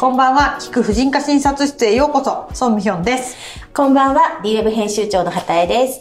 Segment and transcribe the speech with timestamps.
[0.00, 0.56] こんばんは。
[0.58, 2.48] 聞く婦人科診察室へようこそ。
[2.54, 3.36] ソンミヒョンです。
[3.74, 6.00] こんばんは、リーウェブ編集長の畑江です。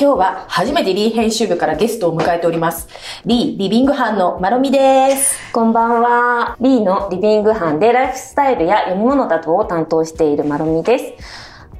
[0.00, 2.88] 今日は初めてリー編集部からゲストを迎えております。
[3.26, 5.36] リーリビング班のまろみです。
[5.52, 6.56] こんばんは。
[6.58, 11.04] B のリビング班でライフスタイルや読み物などを担当しているまろみです。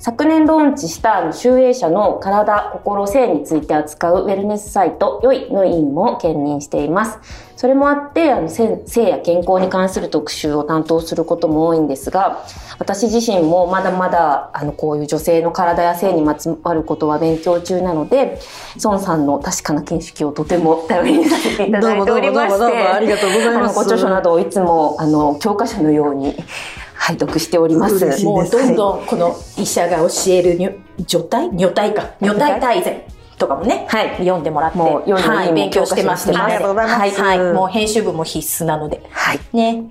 [0.00, 7.18] 昨年ローンチした集英社の体、心、性について扱うウェルネスサイト、良いの委員も兼任しています。
[7.64, 12.44] それもあって、あの性性や健康に関する特集を担当することも多いんですが、
[12.79, 18.39] 私自身もまだまだあのこういう女性の体や性にまつわることは勉強中なので、
[18.82, 23.75] 孫さんの確かな見識をとても頼りにさせていただいておりまして、どうもどうもどうもありがとうございます。
[23.76, 26.36] ご著書などをいつもあの教科書のように
[26.96, 28.25] 拝読しております。
[28.26, 32.11] もうどんどんこの医者が教える女体女体か。
[32.20, 36.28] 女体大全とかもね、はい読んでもらって、もう良いのはい、勉強してます。
[36.28, 37.52] 教科書にありがとうございますはい、はい。
[37.52, 39.02] もう編集部も必須なので。
[39.11, 39.41] はい。
[39.52, 39.84] ね。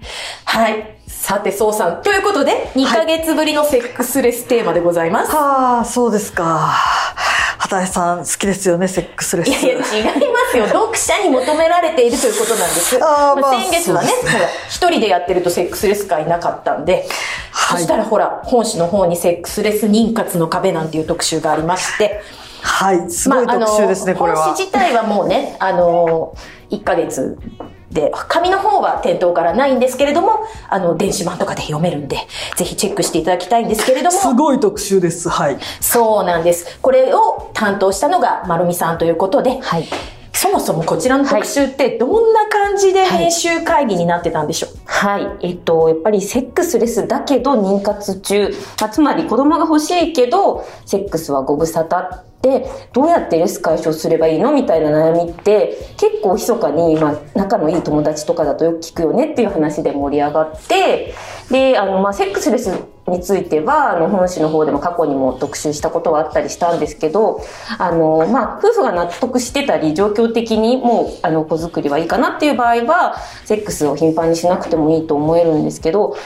[0.45, 0.97] はい。
[1.07, 2.01] さて、そうさん。
[2.01, 5.31] ということで、2ヶ月ぶりのセックスレステーマでございます。
[5.35, 6.73] はあ、そうですか。
[7.59, 9.49] 畑井さん好きですよね、セックスレス。
[9.49, 9.83] いやいや、違いま
[10.51, 10.67] すよ。
[10.67, 12.97] 読者に求められているということなんです。
[13.01, 14.09] あーまあ先月はね、
[14.67, 17.07] 一人でやってるとセックスレス会なかったんで、
[17.51, 22.21] はいそしたらほら、本誌の方にセックスレス妊活の壁なんていう特集がありまして、
[22.63, 24.43] はい、すごい特集ですね、これは。
[24.45, 27.37] 本誌自体はもうね、あのー、1ヶ月
[27.91, 32.17] で、紙の方は店頭からないんですけれども、あの、電子版とかで読めるんで、
[32.55, 35.29] ぜひチェックしていただきたいんですけれども、すごい特集です。
[35.29, 35.57] はい。
[35.79, 36.79] そうなんです。
[36.81, 39.87] これを担当したのが、まるみさんということで、はい。
[40.33, 45.27] そもそもこちらの特集ってどんな感じで編集会議になってたんでしょう、はい。
[45.41, 48.49] えっと、やっぱりセックスレスだけど妊活中。
[48.81, 52.32] まあ、つまり子供が欲しいけど、セックスはご無沙汰
[52.91, 54.51] どうやってレス解消すればいいの？
[54.51, 61.13] みたいな悩みって、結構密かに、まあ、仲のいい友達とかだとよく聞くよねっていう話で盛り上がって、
[61.49, 62.69] で、あの、まあ、セックスレス
[63.07, 67.41] については、あの、本誌の方でも過去にも特集したことはあったりしたんですけど、
[67.77, 73.15] あの、まあ、夫婦が納得してたり、状況的にもう、あの、子作りはいいかなっていう場合は、
[73.45, 76.17] セックスを頻繁にしなくてもいいと思えるんですけど、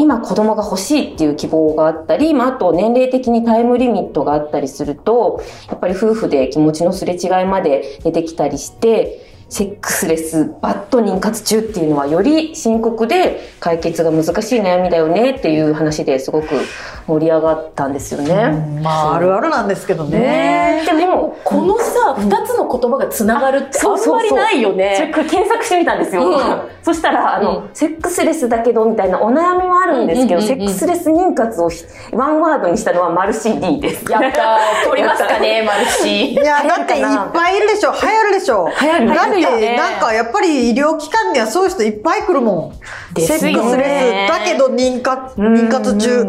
[0.00, 16.48] 今子供が欲しいっていう希望があったり、まあ、あと年齢的にタイムリミットがあったりすると、やっぱり夫婦で気持ちのすれ違いまで出てきたりして、セックスレスバッド妊活中っていうのはより深刻で解決が難しい悩みだよねっていう話ですごく
[17.06, 18.80] 盛り上がったんですよね。
[18.82, 20.82] まあ、あるあるなんですけどね。
[20.84, 25.12] でも、このさ、二、つの言葉がつながるってあんまりないよそれね。
[25.14, 26.28] これ検索してみたんですよ。
[26.28, 26.38] うん
[26.88, 34.10] そしたら、あの、うんセックスレスだけどみたいなお悩みもあるんですけど、セックスレス妊活をひワンワードにしたのはマルシー D です。
[34.10, 37.92] やったー、取りますかね、 マルシいや、だっていっぱいいるでしょ。
[37.92, 38.68] 流行るでしょ。
[38.80, 43.14] 流行るるよねなんかやっぱり医療機関にはそういう人いっぱい来るもん。
[43.14, 46.26] ですよねセックスレスだけど妊活、妊活中。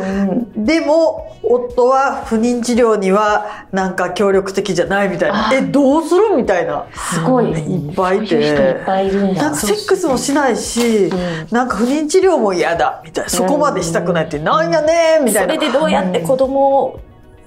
[0.56, 5.52] でも、夫は不妊治療にはなんか協力的じゃないみたいな。
[5.54, 6.86] え、どうするみたいな。
[6.94, 7.46] すごい。
[7.52, 8.28] いっぱいいて。
[8.28, 9.44] そういう人いっぱいいるんだ。
[9.44, 11.12] なんかセックスもしないし、
[11.52, 15.54] なんか不妊治療も嫌だみたいな、そこまでしたくないって、なんやねんみたいな。
[15.56, 17.00] それでどうやって子供を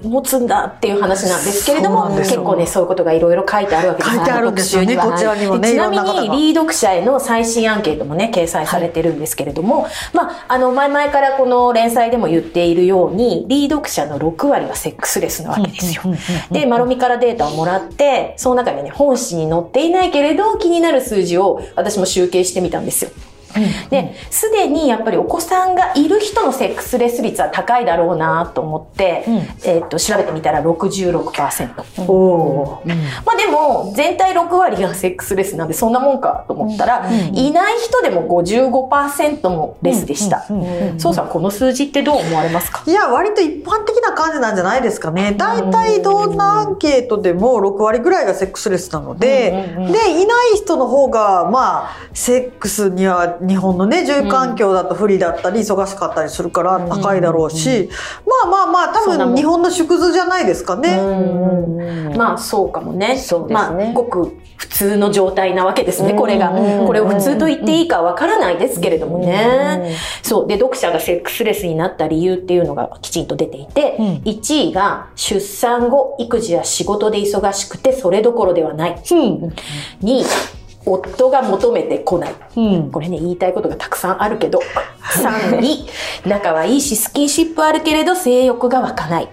[0.02, 4.16] 持つんだっていう話なんですけれども、結構ね、そういうことがいろいろ書いてあるわけです。
[4.16, 4.96] 書いてあるんですよね。
[4.96, 16.02] こちらにもねでちなみに、リー読者への最新アンケートもね、掲載されてるんですけれども、まあ、あの、前々からこの連載でも言っているように、リー読者の6割はセックスレスなわけですよ。
[16.50, 23.10] で、マロミからデータをもらって、その中でね、本誌に載っていないけれど気になる数字を私も集計してみたんですよ。
[23.90, 29.24] で、すでにやっぱりお子さんがいる人のセックスレス率は高いだろうなと思って、
[29.64, 32.02] えっと、調べてみたら66%。
[32.06, 32.94] おー。
[33.24, 40.44] まあでも、全体6割がセックスレスなんでそんなもんかと思ったら、いない人でも55%もレスでした。
[40.98, 42.82] そうさん、この数字ってどう思われますか？
[42.86, 45.34] いや、割と一般的な感じなんじゃないですかね。
[45.36, 57.88] 大体どんなアンケートでも6割ぐらいがセックスレスなので、で、いない人の方が、まあ、セックスには日本のね、住環境だと不利だったり、忙しかったりするから高いだろうし、
[58.44, 60.98] まあまあまあ、多分日本の縮図じゃないですかね。
[62.16, 63.16] まあそうかもね。
[63.18, 63.84] そうですね。
[63.84, 66.50] まあごく普通の状態なわけですね、これが。
[66.86, 69.96] これを普通と言っていいかわからないですけれどもね。
[70.22, 70.46] そう。
[70.46, 78.96] で、読者がセックスレスになった理由っていうのがきちんと出ていて、1位が出産後、育児や仕事で忙しくてそれどころではない。
[79.02, 79.50] 2
[80.00, 80.24] 位、
[80.84, 82.34] 夫が求めてこない。
[82.90, 84.60] これね、言いたいことがたくさんあるけど。
[85.02, 85.86] 3位、
[86.26, 89.28] 仲はいいしスキンシップあるけれど性欲が湧かない。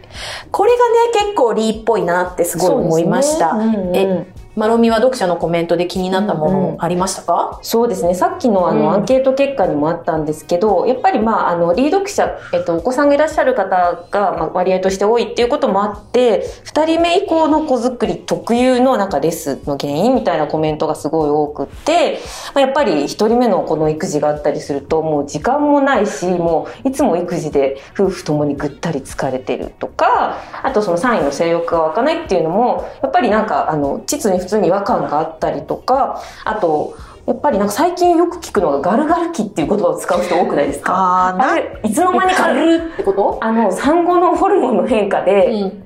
[0.51, 3.53] これがね、結構リーっぽいなってすごい思いました。
[3.55, 4.27] ねうんうんえ、
[4.59, 8.13] まろみは読者のコメントで気になったものありましたか、そうですね。
[8.13, 8.93] さっきのあの、うん。
[8.93, 22.19] アンケート結果にもあったんですけど、やっぱりまあ、あの、リード読者、えっと、お子さんがいらっしゃる方が、まあ、割合として多いっていうこともあって、二人目以降の子作り特有のなんかレスの原因みたいなコメントがすごい多くって、
[22.53, 36.95] まあ、やっぱり一人目の子の育児があったりすると、もう時間もないし、もういつも育児で夫婦ともにぐったり疲れてるとか、あとその3位の性欲が湧かないっていうのも、やっぱりなんか、あの、膣に普通に違和感があったりとか、あと、
[37.27, 40.91] やっぱりなんか最近よく聞くのがガルガル期っていう言葉を使う人多くないですか？
[40.95, 43.37] ああれ、いつの間にか、るってこと？
[43.41, 45.83] あの、産後のホルモンの変化で、うん。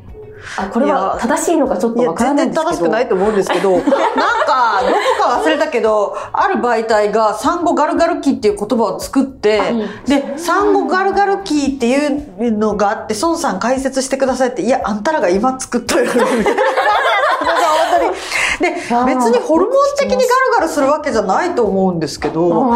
[0.57, 2.83] あ、これは正しいのかちょっとわから全然ないんですけど。
[2.83, 3.95] 正しくないと思うんですけど なんかどこ
[5.21, 9.61] か忘れたけどある媒体が産後ガルガル期っていう言葉を作って、
[10.05, 16.25] で産後ガルガル期っていうのがあって孫さん解説してくださいっていやあんたらが今作ったよみたいな。
[17.43, 18.11] 本当に
[18.63, 18.71] で
[19.05, 20.27] 別にホルモン的にガル
[20.59, 22.71] ガルするわけじゃないと思うんですけど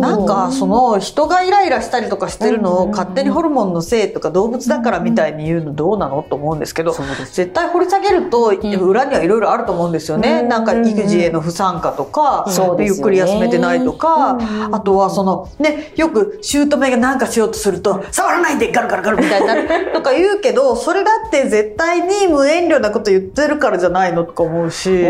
[0.00, 10.42] なんかその人がイライラしたりとかしてるのを勝手にホルモンのせいとか動物だからみたいに言うのどうなのと思うんですけど絶対掘り下げると裏にはいろいろあると思うんですよね。
[10.42, 12.46] なんか育児への不参加とか
[12.78, 14.38] ゆっくり休めてないとか
[14.72, 25.06] あとはそのねよく姑が何かしようとすると触らないでガルガルガルみたいになるとか言うけどそれだって絶対に無遠慮なこと言ってるからじゃないのとか思うし。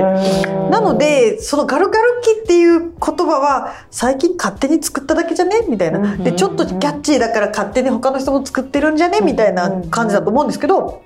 [0.70, 5.66] なので、そのガルガル期っていう言葉は最近勝手に作っただけじゃね？
[5.68, 6.16] みたいな。
[6.16, 9.20] で、ちょっとキャッチーだから勝手に他の人も作ってるんじゃね？
[9.20, 11.02] みたいな感じだと思うんですけど、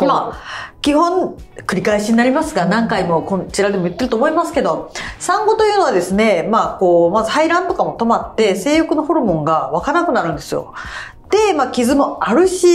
[0.00, 1.36] まあ、基本、
[1.66, 10.74] 繰り返しになりますが、何回もこちらでも言ってると思いますけど、産後というのはですね、まあ、こう、まず排卵とかも止まって、性欲のホルモンが湧かなくなるんですよ。
[11.30, 12.68] で、まあ、傷もあるし、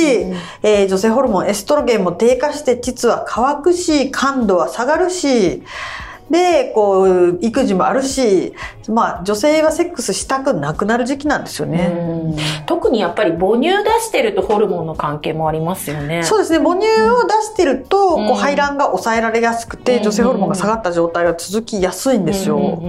[0.63, 5.63] えー女性ホルモン、エストロゲンも低下して、膣は乾くし、感度は下がるし、
[6.31, 8.53] で、こう、育児もあるし、
[8.89, 11.93] まあ、女性はセックスしたくなくなる時期なんですよね。
[12.65, 16.23] 特にやっぱり母乳出してるとホルモンの関係もありますよね。
[16.23, 16.59] そうですね。
[16.59, 22.81] 母乳を出してると、うんこう排卵が抑えられやすくて、うん女性ホルモンが下がった状態が続きやすいんですよ。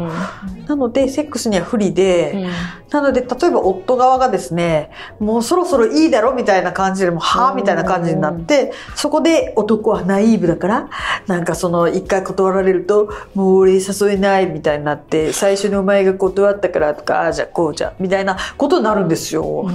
[0.68, 10.90] なので、セックスには不利で、うんなので、例えば夫側がですね、もうそろそろいいだろみたいな感じでも、はぁみたいな感じになって、そこで男はナイーブだから、
[11.26, 13.80] なんかその一回断られると、もう俺誘
[14.10, 19.66] えないみたいになって、最初にお前が断ったからとか、ああじゃあこうじゃ、みたいなことになるんですよ。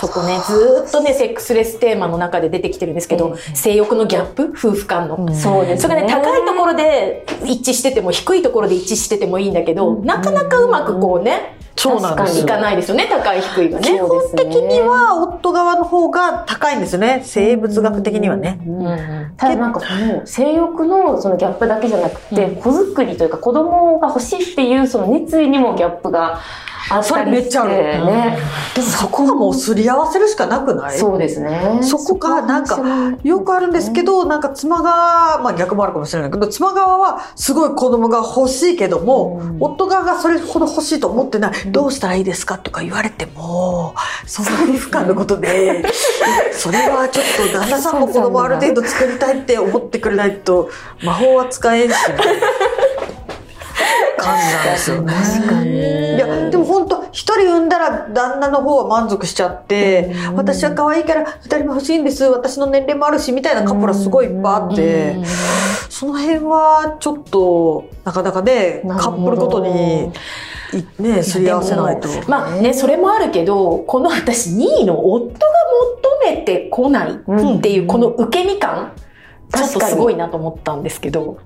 [0.00, 4.52] そこね、ずーっとね、セックスレステーマの中で出てきてるんですけど、性欲のギャップ？
[4.56, 5.34] 夫婦間の。
[5.34, 13.86] そうですそれがね、高いところで一致してても、低いところで一致しててもいいんだけど、なかなかうまくこうね、そうなんですよいかないですよね、高い低いがね。
[13.86, 17.22] 基本的には夫側の方が高いんですよね。
[17.24, 18.58] 生物学的にはね。
[18.66, 26.40] うんただなんかその性欲のそのギャップだけじゃなくて、子作りというか子供が欲しいっていうその熱意にもギャップが
[26.90, 27.72] あそれめっちゃある。
[27.74, 28.38] ね。
[28.74, 30.98] でもそこはもうすり合わせるしかなくない？
[30.98, 31.80] そうですね。
[31.82, 32.80] そこがなんか
[33.22, 43.94] よくあるんですけど、なんか妻側、まあ逆もあるかもしれないけど、妻側はすごい子供が欲しいけども、夫側がそれほど欲しいと思ってない、どうしたらいいですかとか言われても、
[44.26, 45.84] そんな夫婦間のことで、
[46.52, 50.68] それはちょっと旦那さんも子供ある程度作りたいって思ってくれないと、
[51.02, 51.94] 魔法は使えんし、
[54.18, 55.12] 感じなんですよね。
[55.12, 56.16] 確かに。
[56.16, 65.16] いや、でも本当一人産んだら旦那の方は満足しちゃって、私は可愛いから二人も欲しいんです、私の年齢もあるし、みたいなカップルはすごいいっぱいあって、
[65.88, 70.12] その辺はちょっと、なかなかね、カップルごとに、
[70.72, 72.08] いね、すり合わせないと。
[72.28, 75.36] まあね、それもあるけど、この私2位の夫が
[76.24, 78.92] 求めてこないっていう、この受け身感、
[79.54, 81.38] ちょっとすごいなと思ったんですけど。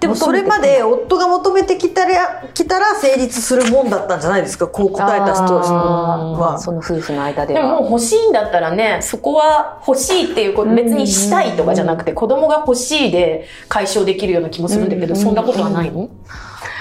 [0.00, 6.56] でもそれまで夫が求めてきたら、来たら成立するもんだったんじゃないですか、こう答えた人は。
[6.60, 7.80] その夫婦の間ででももは。
[7.88, 16.08] う欲しいんだったらね、そこは欲しいっていうこと、別にしたいとかじゃなくて、子供が欲しいで解消できるような気もするんだけど、そんなことはないの？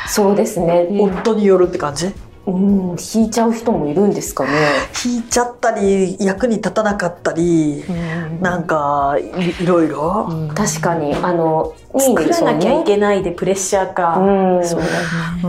[0.07, 0.87] そうですね。
[0.91, 2.13] 夫によるって感じ？
[2.47, 4.51] うん、引いちゃう人もいるんですかね。
[5.05, 7.83] 引いちゃったり、役に立たなかったり、
[8.41, 10.29] なんかい、いろいろ。
[10.55, 12.83] 確かに、あの、作らなきゃい。
[12.87, 14.17] けないでプレッシャーか。
[14.17, 14.91] うんそうだね。
[15.43, 15.47] う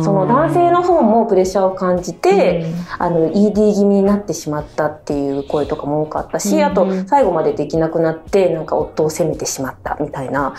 [0.00, 2.64] んその男性の方もプレッシャーを感じて、
[2.98, 10.54] あの ED 気味になってしまったっていう声とかも多かったし、うんあと最後までできなくなってなんか夫を責めてしまったみたいな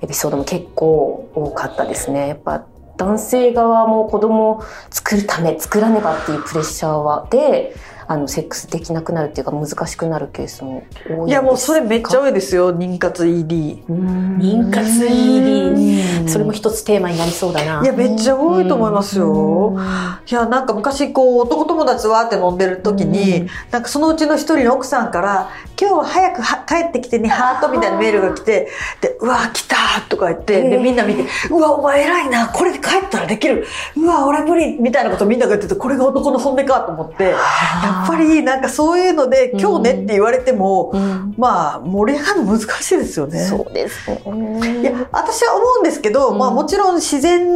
[0.00, 2.28] エピソードも結構多かったですね。
[2.28, 2.64] やっぱ
[3.04, 7.26] 男性側も子供を作るため作らねばっていうプレッシャーは。
[7.30, 7.74] で
[8.08, 12.74] あのセックスできなくなるっていうか難しくなるケースも多いいやもうそれめっちゃ多多いですよ。
[12.74, 16.28] 妊活 ED 妊活 ED。
[16.28, 17.82] それも一つテーマになりそうだな。
[17.82, 19.76] いやめっちゃ多いと思いますよ。
[20.26, 28.68] いやなんか昔こう男友達わーって飲んでる時になんかそのうちの一人の奥さんから「今日は早くは帰ってきてねハート」みたいなメールが来て
[29.00, 29.76] で「うわ来た」
[30.08, 33.66] とか言ってでみんな見て「うわお前偉いなこれで帰ったらできる。
[33.96, 37.34] うわ俺無理」みたいなことみんなが言っててこれが男の本音かと思って
[38.00, 40.92] やっぱりなんかそういうので「今日ね」って言われても
[41.36, 43.44] まあ盛り上がるの難しいですよね。
[43.44, 44.80] そうですね。
[44.80, 47.46] いや私は思うんですけど、まあもちろん自然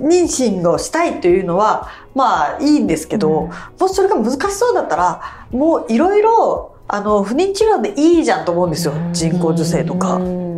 [0.00, 5.20] 妊娠をしたいというのはまあいいんですけど、もしそれが難しそうだったら
[5.50, 10.14] もういろいろあの不妊治療でいいじゃんと思うんですよ、人工授精とか。
[10.14, 10.50] うん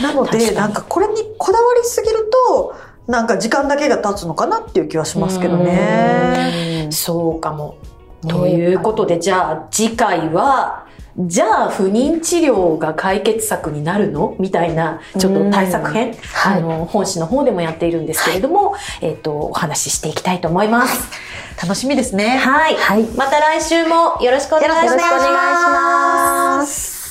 [0.00, 2.74] なのでなんかこれにこだわりすぎると
[3.06, 6.88] なんか時間だけが経つのかなっていう気はしますけどね。
[6.90, 7.76] そうかも。
[8.24, 10.86] ねということで、じゃあ次回は、
[11.18, 14.34] じゃあ不妊治療が解決策になるの？
[14.38, 21.10] みたいな、ちょっと対策編、はいあの、本誌の方でもやっているんですけれども、えっ、と、お話ししていきたいと思います。
[21.62, 22.38] 楽しみですね。
[22.38, 22.76] はい。
[22.76, 24.86] はいまた来週もよろしくお願いします。
[24.86, 27.01] よろしくお願いします。